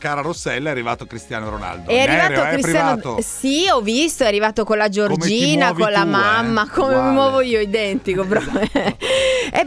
[0.00, 1.90] Cara Rossella, è arrivato Cristiano Ronaldo.
[1.90, 2.90] È arrivato aereo, Cristiano.
[2.90, 3.20] È privato.
[3.20, 6.10] Sì, ho visto, è arrivato con la Giorgina, con la tu, eh?
[6.10, 7.08] mamma, come Uguale.
[7.08, 8.24] mi muovo io, identico.
[8.24, 8.60] proprio.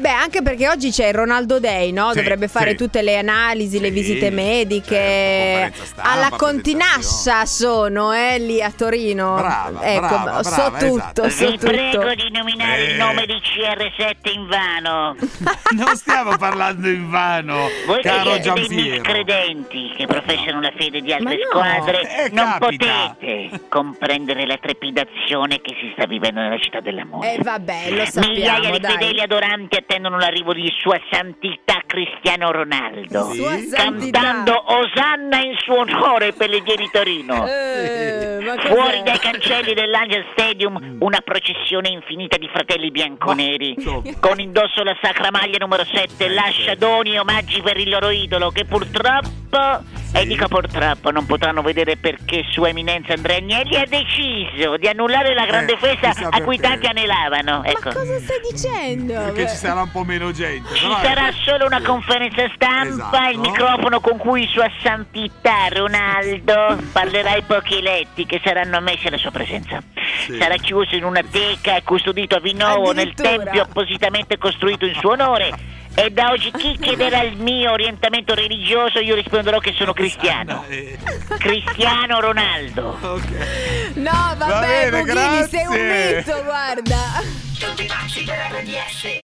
[0.01, 2.09] E beh, anche perché oggi c'è il Ronaldo Day, no?
[2.11, 2.75] Sì, Dovrebbe fare sì.
[2.77, 4.95] tutte le analisi, le Sì, visite mediche.
[4.95, 9.35] certo, stampa, Alla Continascia sono, eh, lì a Torino.
[9.35, 11.29] Brava, ecco, brava, so brava, tutto, esatto.
[11.29, 12.15] so Vi prego tutto.
[12.15, 12.89] di nominare Eh.
[12.91, 15.15] il nome di CR7 in vano.
[15.71, 18.91] Non stiamo parlando in vano, Voi caro siete dei Giampiero.
[18.91, 22.01] miscredenti che professano la fede di altre no, squadre.
[22.25, 23.15] eh, non capita.
[23.17, 27.35] potete comprendere la trepidazione che si sta vivendo nella città dell'amore.
[27.35, 28.91] Eh vabbè, lo Migliaia sappiamo, di dai.
[28.91, 33.31] fedeli adoranti attendono l'arrivo di Sua Santità Cristiano Ronaldo.
[33.31, 33.69] Sì.
[33.71, 37.45] Cantando Osanna in suo onore per le Ghieri Torino.
[37.45, 38.39] Eh?
[38.67, 44.01] Fuori dai cancelli dell'Angel Stadium una processione infinita di fratelli bianconeri insomma.
[44.19, 48.49] con indosso la sacra maglia numero 7 lascia doni e omaggi per il loro idolo
[48.49, 54.75] che purtroppo e dico purtroppo non potranno vedere perché sua eminenza Andrea Agnelli ha deciso
[54.77, 57.89] di annullare la grande Eh, festa a cui tanti anelavano ecco.
[57.89, 59.13] Ma cosa stai dicendo?
[59.13, 60.73] Perché ci sarà un po' meno gente.
[60.75, 63.29] Ci però è- sarà solo una conferenza stampa, Esatto.
[63.31, 69.17] il microfono con cui Sua Santità Ronaldo parlerà ai pochi eletti che saranno ammessi alla
[69.17, 69.81] sua presenza.
[70.25, 70.37] Sì.
[70.37, 75.11] Sarà chiuso in una teca e custodito a Vinovo nel tempio appositamente costruito in suo
[75.11, 75.79] onore.
[75.93, 80.63] E da oggi chi chiederà il mio orientamento religioso io risponderò che sono cristiano.
[80.69, 80.97] Eh,
[81.37, 82.97] Cristiano Ronaldo.
[83.01, 83.95] ok.
[83.95, 87.39] No, vabbè, bene, Bughini, sei un mito, guarda.
[87.59, 89.19] Tutti pazzi per RDS